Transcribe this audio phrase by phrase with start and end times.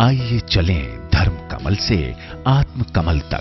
[0.00, 2.14] आइए चलें धर्म कमल से
[2.46, 3.40] आत्म कमल तक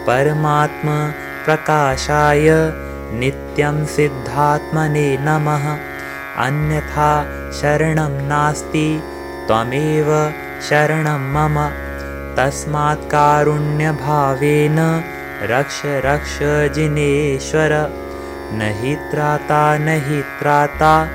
[0.08, 2.48] परमात्मप्रकाशाय
[3.20, 5.66] नित्यं सिद्धात्मने नमः।
[6.46, 7.12] अन्यथा
[7.62, 9.04] शरणं नास्ति
[9.48, 10.34] त्वमेव
[10.70, 11.70] शरणं मम।
[12.38, 15.04] तस्मात् कारुण्यभावेन
[15.44, 16.40] रक्ष रक्ष
[16.76, 17.70] जिनेश्वर।
[18.54, 21.08] न हि त्राता न हि त्राता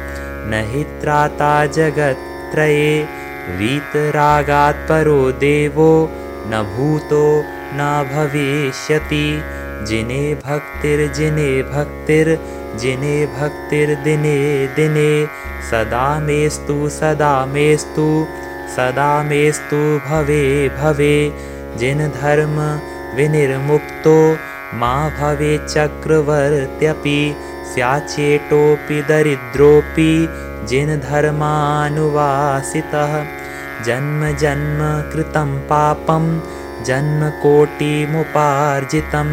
[0.51, 3.09] न हि त्राता जगत्त्रये।
[3.49, 6.11] वीतरागात् परो देवो
[6.47, 9.43] न भूतो न भविष्यति
[9.87, 14.39] जिने भक्तिर्जिने भक्तिर्जिने भक्तिर्दिने
[14.77, 15.13] दिने
[15.71, 18.09] सदा मेस्तु सदा मेस्तु
[18.77, 20.45] सदा मेस्तु भवे
[20.79, 21.17] भवे।
[21.81, 22.57] जिन धर्म
[23.17, 24.19] विनिर्मुक्तो
[24.81, 27.21] मा भवे चक्रवर्त्यपि
[27.73, 30.13] स्याचेटोऽपि दरिद्रोऽपि
[30.71, 33.13] जिन धर्मानुवासितः
[33.87, 34.81] जन्म जन्म
[35.13, 36.25] कृतं पापं
[36.87, 39.29] जन्मकोटिमुपार्जितं